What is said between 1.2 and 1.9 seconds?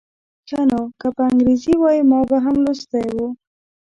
انګریزي